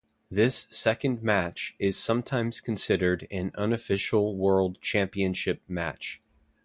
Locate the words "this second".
0.31-1.21